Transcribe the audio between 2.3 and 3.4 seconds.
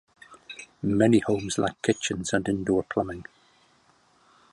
and indoor plumbing.